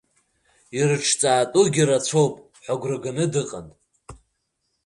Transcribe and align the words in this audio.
Ирыҿҵаатәугьы 0.77 1.83
рацәоуп 1.89 2.33
ҳәа 2.63 2.73
агәра 2.77 2.97
ганы 3.03 3.25
дыҟан. 3.33 3.67